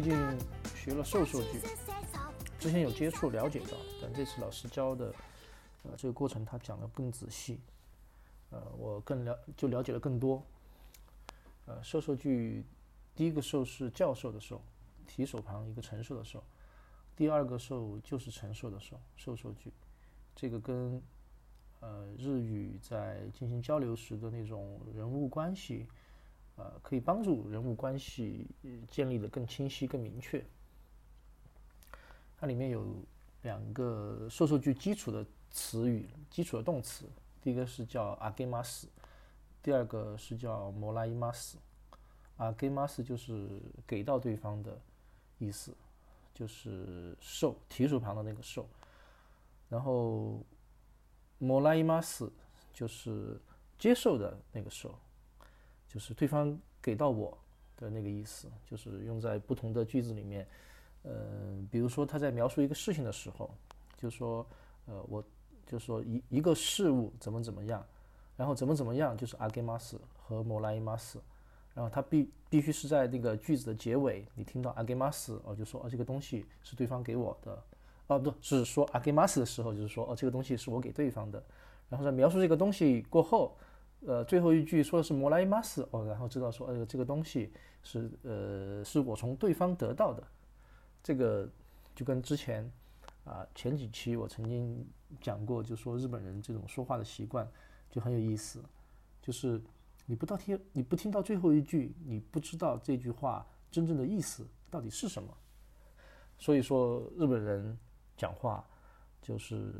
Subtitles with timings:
[0.00, 0.16] 最近
[0.76, 1.60] 学了授受句，
[2.56, 5.12] 之前有接触了解到，但这次老师教的，
[5.82, 7.58] 呃，这个过程他讲的更仔细，
[8.50, 10.40] 呃，我更了就了解了更多。
[11.66, 12.64] 呃，授受句，
[13.16, 14.62] 第一个授是教授的授，
[15.04, 16.44] 提手旁一个承受的受，
[17.16, 19.72] 第二个授就是承受的受，授受句，
[20.36, 21.02] 这个跟
[21.80, 25.88] 呃日语在进行交流时的那种人物关系。
[26.58, 28.44] 呃，可以帮助人物关系
[28.90, 30.44] 建立的更清晰、更明确。
[32.36, 32.84] 它里面有
[33.42, 37.08] 两个授受句基础的词语、基础的动词，
[37.40, 38.88] 第一个是叫阿给马斯，
[39.62, 41.56] 第二个是叫摩拉伊马斯。
[42.38, 44.76] 阿给马斯就是给到对方的
[45.38, 45.72] 意思，
[46.34, 48.68] 就是受提手旁的那个受。
[49.68, 50.40] 然后
[51.38, 52.32] 摩拉伊马斯
[52.72, 53.40] 就是
[53.78, 54.98] 接受的那个受。
[55.88, 57.36] 就是对方给到我
[57.76, 60.46] 的那个意思，就是用在不同的句子里面。
[61.02, 61.12] 呃，
[61.70, 63.50] 比如说他在描述一个事情的时候，
[63.96, 64.46] 就说，
[64.86, 65.24] 呃，我
[65.64, 67.82] 就说一一个事物怎么怎么样，
[68.36, 71.22] 然后怎么怎么样就是阿给马斯和摩拉伊马斯，
[71.72, 77.62] 然后他必必须是在那个句子的结尾，你听到阿给马斯，哦，就说哦这个东西是对方给我的，
[78.08, 81.42] 哦不是说阿给马斯的时候，就是说哦这个东西是我给对方的，
[81.88, 83.56] 然后在描述这个东西过后。
[84.06, 90.22] 呃，最后一句说的是摩拉伊马斯哦，然后知道说，呃，这个东西是呃，是我从对方得到的。
[91.02, 91.48] 这个
[91.94, 92.70] 就跟之前
[93.24, 94.86] 啊前几期我曾经
[95.20, 97.46] 讲过，就说日本人这种说话的习惯
[97.90, 98.62] 就很有意思，
[99.20, 99.60] 就是
[100.06, 105.36] 你不到听你不听到最后一句，你不知道这句话真正的意思到底是什么。
[106.38, 107.76] 所以说日本人
[108.16, 108.64] 讲话
[109.20, 109.72] 就是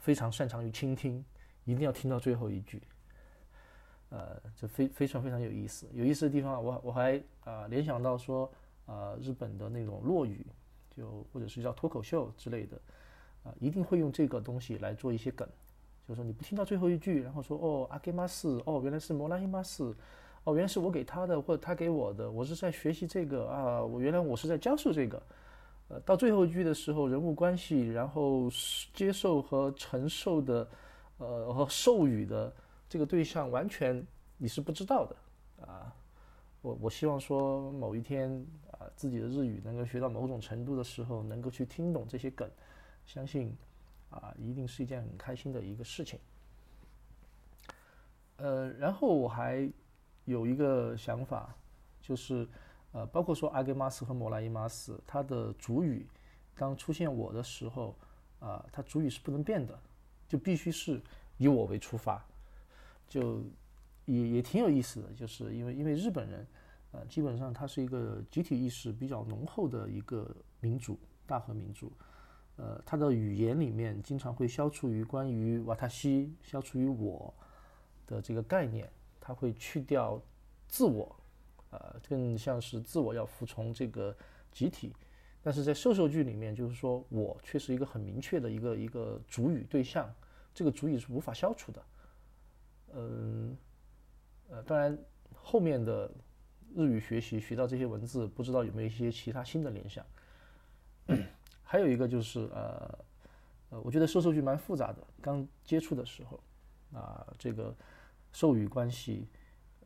[0.00, 1.24] 非常擅长于倾听，
[1.64, 2.82] 一定要听到最后一句。
[4.10, 5.86] 呃，就非非常非常有意思。
[5.94, 8.50] 有意思的地方，我我还啊联想到说，
[8.84, 10.44] 啊日本的那种落语，
[10.96, 12.76] 就或者是叫脱口秀之类的，
[13.44, 15.48] 啊一定会用这个东西来做一些梗，
[16.08, 19.94] 就是说你不听到最后一句，然后说哦阿给马斯，哦原来是摩拉伊马斯，
[20.42, 25.22] 哦原来是我给他的或者他给我的，我是在学习这个啊，我原来我是在教授这个，
[25.86, 28.50] 呃到最后一句的时候，人物关系，然后
[28.92, 30.68] 接受和承受的，
[31.18, 32.52] 呃和授予的。
[32.90, 34.04] 这个对象完全
[34.36, 35.94] 你是不知道的啊！
[36.60, 42.50] 我我希望说某一天啊，自己的日语能够学到某种程度的时候，能够去听懂这些梗，
[43.06, 43.56] 相信
[44.10, 46.18] 啊，一定是一件很开心的一个事情。
[48.38, 49.70] 呃，然后我还
[50.24, 51.54] 有一个想法，
[52.02, 52.44] 就是
[52.90, 56.04] 呃，包括说阿给马斯和摩拉伊马斯，它的主语
[56.56, 57.94] 当出现我的时候
[58.40, 59.78] 啊，它主语是不能变的，
[60.26, 61.00] 就必须是
[61.38, 62.20] 以我为出发。
[63.10, 63.44] 就
[64.06, 66.46] 也也挺有意思的，就是因为因为日本人，
[66.92, 71.92] 呃，基本上他是一个集体意识比较浓厚的一个民族，大和民族，
[72.56, 77.34] 呃，他的语言里面经常会消除于关于瓦塔西，消除于我
[78.06, 78.88] 的这个概念，
[79.20, 80.22] 他会去掉
[80.68, 81.16] 自我，
[81.70, 84.16] 呃，更像是自我要服从这个
[84.52, 84.94] 集体，
[85.42, 90.08] 但是在授受剧里面，就是说我却是一个很明确的一个一个主语对象，
[90.54, 91.82] 这个主语是无法消除的。
[92.94, 93.56] 嗯，
[94.48, 94.98] 呃，当然，
[95.34, 96.10] 后面的
[96.74, 100.04] 日语学习学到这些文字，不知道有没有一些其他新的联想。
[101.62, 102.98] 还有一个就是，呃，
[103.70, 104.98] 呃，我觉得授受句蛮复杂的。
[105.20, 106.40] 刚接触的时候，
[106.92, 107.72] 啊，这个
[108.32, 109.28] 授予关系，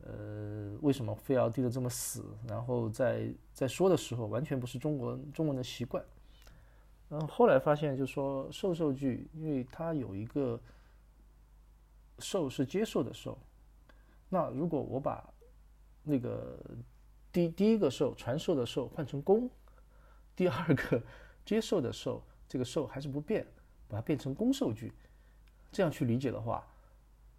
[0.01, 2.25] 呃，为什么非要定的这么死？
[2.47, 6.03] 然后在在说的时候，完全不是中国中文的习惯。
[7.09, 10.59] 嗯，后后来发现，就说授受句，因为它有一个。
[12.19, 13.37] 受是接受的受，
[14.29, 15.23] 那如果我把
[16.03, 16.59] 那个
[17.31, 19.49] 第第一个受传授的受换成公，
[20.35, 21.01] 第二个
[21.43, 23.45] 接受的受这个受还是不变，
[23.87, 24.91] 把它变成公受句，
[25.71, 26.65] 这样去理解的话，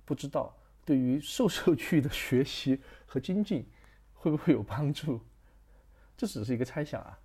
[0.05, 0.55] 不知道
[0.85, 3.67] 对于受受句的学习和精进
[4.15, 5.21] 会不会有帮助？
[6.17, 7.19] 这只是一个猜想啊。